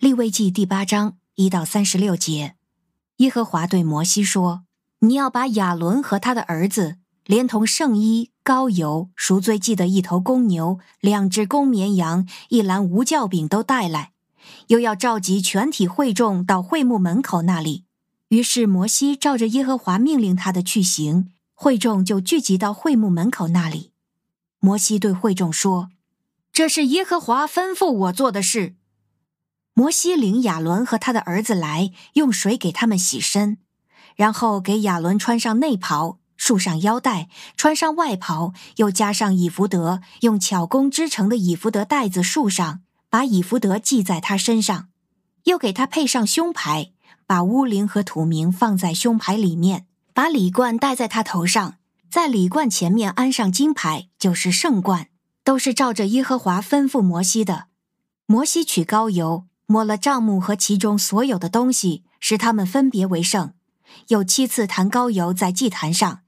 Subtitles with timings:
[0.00, 2.54] 利未记第八章一到三十六节，
[3.16, 4.62] 耶和华对摩西说
[5.00, 14.12] ：“你要把亚伦和他的儿子，连同圣衣、膏油、赎罪祭的一头公牛、两只公绵羊、一篮无酵饼都带来，
[14.68, 17.84] 又要召集全体会众到会幕门口那里。”
[18.28, 23.90] 于是摩西照着耶和华命令他的去行，会众就聚集到会幕门口那里。
[24.60, 25.90] 摩西对会众说
[26.50, 28.76] ：“这是耶和华吩咐我做的事。”
[29.80, 33.56] 摩西领亚伦和他的儿子来，用水给他们洗身，
[34.14, 44.90] 然后给亚伦穿上内袍，束上腰带，穿上外袍，又加上以弗得，用巧工织成的以弗得带子束上，把以弗得系在他身上，
[45.44, 46.92] 又给他配上胸牌，
[47.26, 51.76] 把乌灵和土明放在胸牌里面，把礼冠戴在他头上，
[52.10, 55.06] 在礼冠前面安上金牌，就是圣冠，
[55.42, 57.68] 都是照着耶和华吩咐摩西的。
[58.26, 59.46] 摩西取膏油。
[59.70, 63.52] 抹了帐幕和其中所有的东西，使他们分别为圣。
[64.08, 66.22] 又七次弹膏油在祭坛上，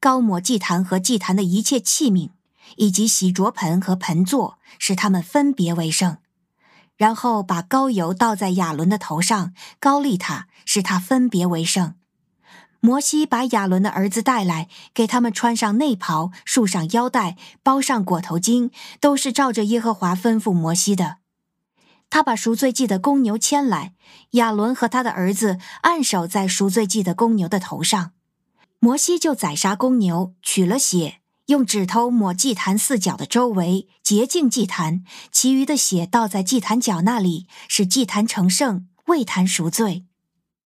[0.00, 2.30] 高抹祭坛和祭坛的一切器皿，
[2.74, 6.16] 以及洗濯盆和盆座，使他们分别为圣。
[6.96, 11.94] 然后把膏油倒在亚伦的头上，高立他，使他分别为圣。
[12.80, 21.18] 摩西把亚伦的儿子带来，给他们穿上内袍，束上腰带，包上裹头巾，都是照着耶和华吩咐摩西的。
[22.10, 23.94] 他把赎罪祭的公牛牵来，
[24.30, 28.12] 亚伦和他的儿子按手在赎罪祭的公牛的头上。
[28.80, 40.04] 摩西就宰杀公牛，取了血，用指头抹祭坛四角的周围，洁净祭坛；其余的血倒在祭坛角那里，使祭坛成圣，为坛赎罪。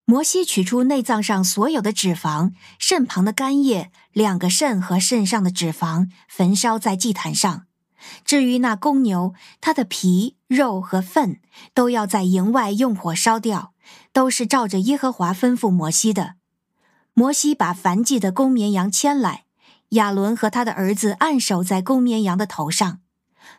[0.05, 7.67] 摩西取出内脏上所有的脂肪，肾旁的肝叶，两个肾和肾上的脂肪，焚烧在祭坛上。
[8.25, 11.41] 至于那公牛，它的皮、肉和粪
[11.75, 13.73] 都要在营外用火烧掉，
[14.13, 16.35] 都是照着耶和华吩咐摩西的。
[17.15, 19.45] 摩西把燔祭的公绵羊牵来，
[19.91, 23.01] 亚伦和他的儿子按手在公绵羊的头上，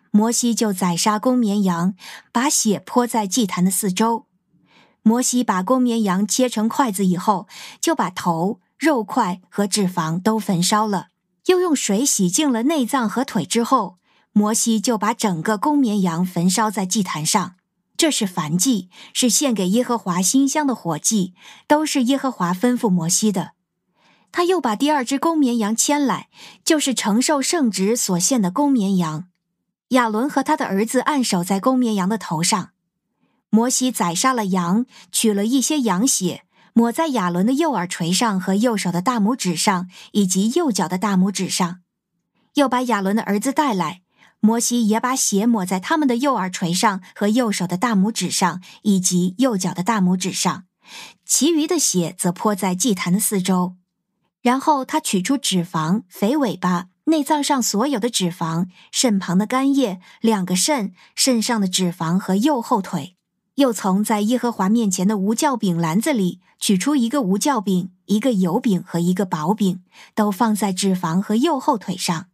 [0.09, 1.93] 摩西就宰杀公绵羊，
[2.31, 4.25] 把血泼在祭坛的四周。
[5.03, 7.47] 摩西把公绵羊切成块子以后，
[7.81, 11.09] 就把头、肉块和脂肪都焚烧了，
[11.47, 13.97] 又用水洗净了内脏和腿之后。
[14.33, 17.55] 摩西就把整个公绵羊焚烧在祭坛上，
[17.95, 21.35] 这是燔祭，是献给耶和华馨香的火祭，
[21.67, 23.51] 都是耶和华吩咐摩西的。
[24.31, 26.29] 他又把第二只公绵羊牵来，
[26.65, 29.25] 就是承受圣职所献的公绵羊。
[29.89, 32.71] 亚伦和他的儿子按手在公绵羊的头上。
[33.51, 41.81] 摩西宰杀了羊，取了一些羊血，抹在亚伦的右耳垂上和右手的大拇指上，以及右脚的大拇指上。
[42.55, 44.02] 又把亚伦的儿子带来。
[44.45, 50.65] 摩西也把血抹在他们的右耳垂上和右手的大拇指上，以及右脚的大拇指上，
[51.25, 53.77] 其余的血则泼在祭坛的四周。
[54.41, 63.15] 然后他取出脂肪、肥尾巴、内脏上所有的脂肪、肾旁的肝叶、两个肾、肾上的脂肪和右后腿，
[63.55, 69.81] 又从在耶和华面前的无酵饼篮子里取出一个无酵饼、一个油饼和一个薄饼，
[70.13, 72.25] 都放在脂肪和右后腿上。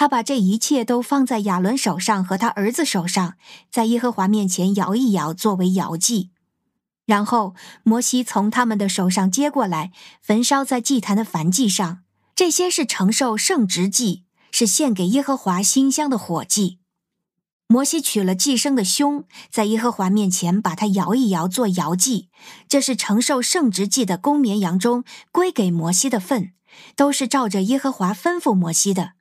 [0.00, 3.34] 他把这一切都放在亚伦手上和他儿子手上，
[3.68, 6.30] 在耶和华面前摇一摇，作为摇祭。
[7.04, 9.90] 然后摩西从他们的手上接过来，
[10.22, 12.02] 焚烧在祭坛的燔祭上。
[12.36, 14.22] 这些是承受圣职祭，
[14.52, 16.78] 是献给耶和华馨香的火祭。
[17.66, 22.28] 摩西取了祭牲的胸，在耶和华面前把它摇一摇，做摇祭。
[22.68, 26.52] 这是承受圣职祭的公绵羊中归给摩西的份，
[26.94, 29.17] 都是照着耶和华吩咐摩西的。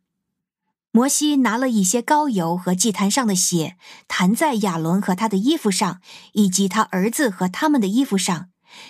[0.92, 3.78] 摩西拿了一些膏油和祭坛上的血，
[4.08, 6.02] 弹在亚伦和他的衣服上，
[6.34, 8.50] 以及他儿子和他们的衣服上，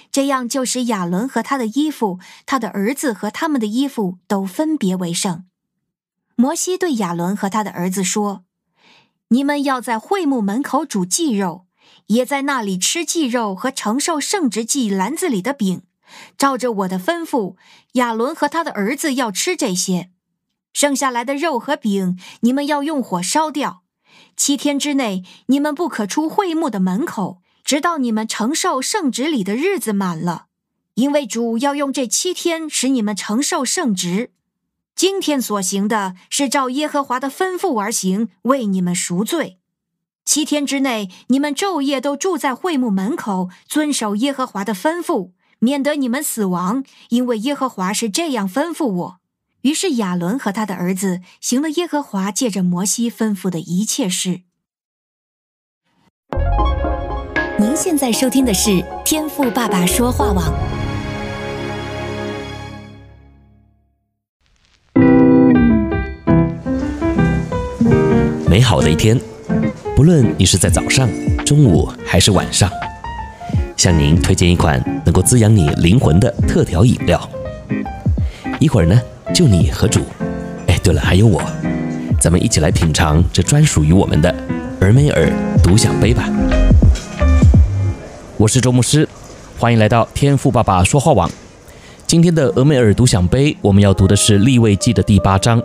[0.09, 5.45] 这样就使亚伦和他的衣服、他的儿子和他们的衣服都分别为圣。
[6.35, 8.45] 摩西对亚伦和他的儿子说
[9.29, 11.65] ：“你们要在会幕门口煮祭肉，
[12.05, 15.81] 也在那里吃祭肉和承受圣职祭篮子里的饼，
[16.38, 17.55] 照着我的吩咐，
[17.93, 20.11] 亚伦和他的儿子要吃这些。”
[20.73, 23.83] 剩下来的肉和饼，你们要用火烧掉。
[24.35, 30.45] 七天之内，你们不可出会幕的门口，直到你们承受圣职里的日子满了。
[30.93, 34.31] 因为主要用这七天使你们承受圣职。
[34.95, 39.59] 今天所行的是照耶和华的吩咐而行，为你们赎罪。
[40.25, 46.83] 七天之内，你们昼夜都住在会幕门口，遵守耶和华的吩咐，免得你们死亡。
[47.09, 49.19] 因为耶和华是这样吩咐我。
[49.62, 54.42] 于是亚伦和他的儿子行了耶和华借着摩西吩咐的一切事。
[57.59, 60.54] 您现在收听的是天赋爸爸说话网。
[68.50, 69.19] 美好的一天，
[69.95, 71.10] 不论你是在早上、
[71.45, 72.71] 中午还是晚上，
[73.75, 77.30] 向您推荐一款能够滋养你灵魂的特调饮料。
[78.60, 79.00] 一会儿呢，
[79.33, 80.01] 就你和主，
[80.68, 81.41] 哎，对了，还有我，
[82.19, 84.33] 咱们一起来品尝这专属于我们的
[84.81, 85.29] 俄美尔
[85.62, 86.29] 独享杯吧。
[88.38, 89.07] 我是周牧师，
[89.59, 91.29] 欢迎来到天赋爸爸说话网。
[92.07, 95.62] 今天的俄美尔独享杯，我们要读的是利未记的第八章，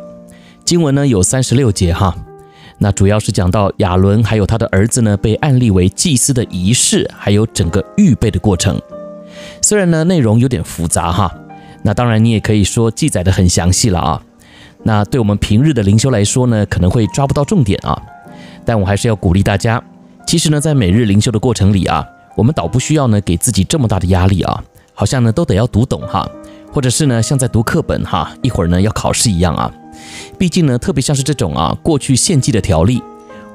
[0.65, 2.15] 经文呢有三十六节哈。
[2.79, 8.81] 那主要是讲到亚伦还有他的儿子呢被按立为祭司的仪式，还有整个预备的过程。
[9.63, 11.33] 虽然呢内容有点复杂哈，
[11.83, 14.23] 那当然你也可以说记载的很详细了啊。
[14.85, 18.01] 那对我们平日的灵修来说呢，可能会抓不到重点啊。
[18.65, 19.83] 但我还是要鼓励大家，
[20.27, 22.07] 其实呢在每日灵修的过程里啊。
[22.35, 24.65] 我们倒不需要呢，给自己这么大的压力啊，
[24.95, 26.27] 好像呢都得要读懂哈，
[26.73, 29.71] 或者是呢像在读课本哈，一会儿呢要考试一样啊。
[30.39, 33.03] 毕竟呢，特别像是这种啊过去献祭的条例，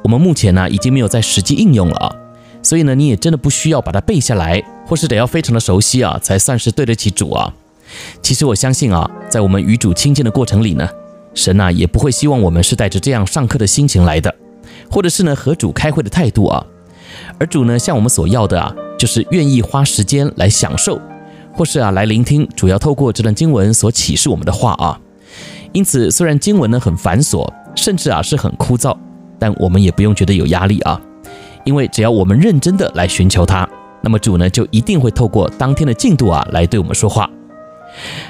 [0.03, 2.15] 我们目前呢已经没有在实际应用了啊，
[2.61, 7.51] 所以呢你也真的不需要把它背下来，或是得要非常的熟悉啊，才算是对得起主啊。
[8.21, 10.87] 其实我相信啊，在我们与主亲近的过程里呢，
[11.33, 14.33] 神呐也不会希望我们是带着这样上课的心情来的，
[14.89, 16.65] 或者是呢和主开会的态度啊。
[17.39, 20.99] 而主呢，向我们所要的啊，就是愿意花时间来享受，
[21.53, 24.99] 或是啊来聆听主要透过这段经文所启示我们的话啊。
[25.73, 28.97] 因此，虽然经文呢很繁琐，甚至啊是很枯燥，
[29.37, 30.99] 但我们也不用觉得有压力啊，
[31.63, 33.67] 因为只要我们认真的来寻求他，
[34.01, 37.29] 那么主呢就一定会透过当天的进度啊来对我们说话。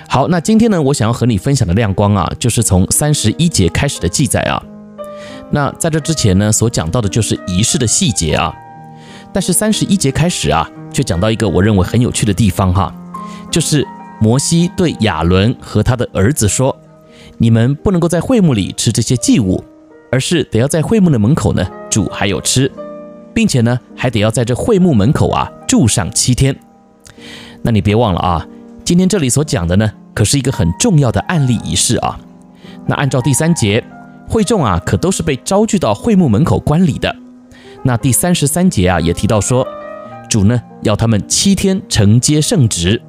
[0.07, 4.61] 好，那今天呢，我想要和你分享的亮光啊，就是从三十一节开始的记载啊。
[5.51, 8.53] 那在这之前呢，所讲到的就是仪式的细节啊。
[9.33, 12.93] 但是三十一节开始啊，却讲到一个我认为很有趣的地方哈，
[13.51, 13.85] 就是
[14.19, 16.75] 摩西对亚伦和他的儿子说
[17.37, 19.63] ：“你们不能够在会幕里吃这些祭物，
[20.11, 22.71] 而是得要在会幕的门口呢煮还有吃，
[23.33, 26.55] 并且呢还得要在这会幕门口啊住上七天。”
[27.61, 28.47] 那你别忘了啊，
[28.87, 32.17] 今天这里所讲的呢，可是一个很重要的案例仪式啊。
[32.85, 33.83] 那按照第三节，
[34.29, 37.13] 会众啊可都是被招聚到会幕门口观礼的。
[37.83, 39.67] 那第三十三节啊，也提到说，
[40.29, 43.01] 主呢要他们七天承接圣职，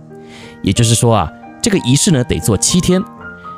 [0.64, 1.32] 也就是说啊，
[1.62, 3.00] 这个仪式呢得做七天。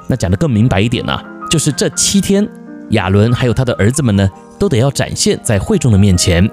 [0.06, 1.18] 那讲得更明白一点呢、
[1.50, 2.46] 就是这七天，
[2.90, 4.28] 亚伦还有他的儿子们呢，
[4.58, 6.46] 都得要展现在会众的面前。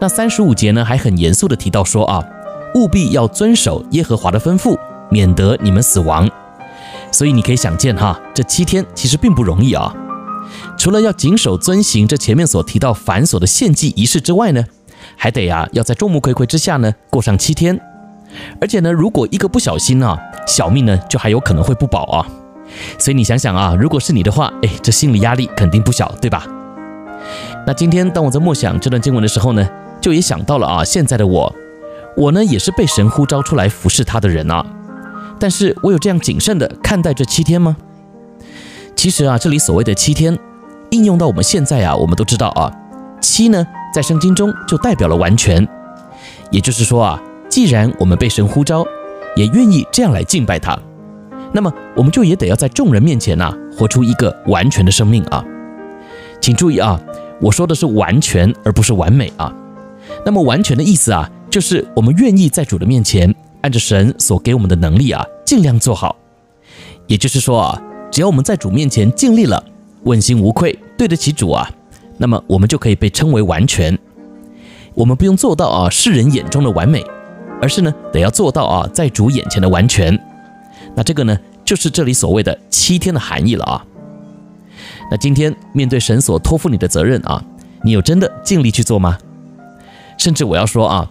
[0.00, 2.20] 那三十五节呢，还很严肃地提到说啊，
[2.74, 4.76] 务必要遵守耶和华的吩咐，
[5.10, 6.28] 免得你们死亡。
[7.10, 9.94] 所以你可以想见哈，这七天其实并不容易啊。
[10.76, 14.64] 除了要谨守遵行这前面所提到繁琐的献祭仪式之外呢，
[15.16, 17.78] 还得呀、啊、要在众目睽睽之下呢过上七天，
[18.60, 22.26] 而且呢，如果一个不小心啊，小命呢就还有可能会不保啊。
[22.98, 26.46] 所以你想想啊，如果是你的话，哎，这心理压力肯定不小，对吧？
[27.66, 29.66] 那今天当我在默想这段经文的时候呢，
[30.00, 31.54] 就也想到了啊，现在的我，
[32.16, 34.64] 我呢也是被神呼召出来服侍他的人啊，
[35.38, 37.76] 但是我有这样谨慎的看待这七天吗？
[38.96, 40.38] 其实啊，这里所谓的七天。
[40.90, 42.72] 应用到我们现在啊，我们都知道啊，
[43.20, 45.68] 七呢，在圣经中就代表了完全。
[46.50, 48.86] 也就是说啊，既然我们被神呼召，
[49.36, 50.78] 也愿意这样来敬拜他，
[51.52, 55.44] 那么我们就也得要在众人面前呐，活出一个完全的生命啊。
[56.40, 56.98] 请注意啊，
[57.38, 59.54] 我说的是完全，而不是完美啊。
[60.24, 66.16] 那么完全的意思啊，就是我们愿意在主的面前，按着神所给我们的能力啊，尽量做好。
[67.06, 69.64] 也就是说啊，只要我们在主面前尽力了。
[70.04, 71.68] 问心无愧，对得起主啊，
[72.18, 73.98] 那么我们就可以被称为完全。
[74.94, 77.04] 我们不用做到啊世人眼中的完美，
[77.60, 80.16] 而是呢得要做到啊在主眼前的完全。
[80.94, 83.84] 那这个呢就是这里所谓的七天的含义了啊。
[85.10, 87.44] 那今天面对神所托付你的责任啊，
[87.82, 89.18] 你有真的尽力去做吗？
[90.16, 91.10] 甚至我要说啊，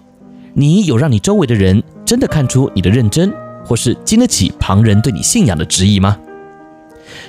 [0.54, 3.34] 你有让你周围的人真的看出你的认真，
[3.66, 6.18] 或是经得起旁人对你信仰的质疑吗？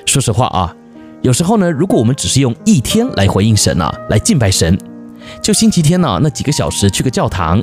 [0.06, 0.72] 说实话啊。
[1.20, 4.78] 有时候呢，如果我们只是用一天来回应神啊，来敬拜神，
[5.42, 7.60] 就星期天呢、啊、那几个小时去个教堂，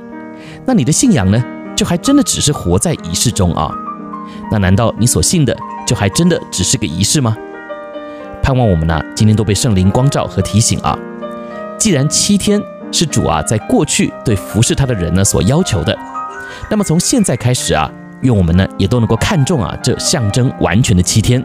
[0.66, 1.42] 那你的信仰呢，
[1.74, 3.72] 就还真的只是活在仪式中啊？
[4.52, 5.56] 那难道你所信的
[5.88, 7.34] 就还真的只是个仪式吗？
[8.44, 11.00] 盼望我们呢、今天都被圣灵光照和提醒啊。
[11.78, 15.98] 既然七天是主啊在过去对服侍他的人呢所要求的，
[16.70, 21.44] 那么从现在开始啊，愿我们呢也都能够看重啊这象征完全的七天。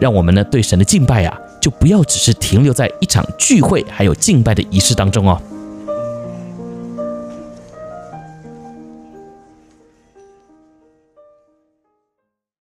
[0.00, 5.40] 让我们呢对神的敬拜啊，就不要只是停留在一场聚会还有敬拜的仪式当中哦。